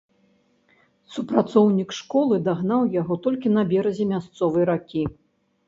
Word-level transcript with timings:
Супрацоўнік 1.15 1.93
школы 1.99 2.41
дагнаў 2.49 2.81
яго 3.01 3.13
толькі 3.29 3.55
на 3.57 3.63
беразе 3.75 4.11
мясцовай 4.17 4.69
ракі. 4.75 5.09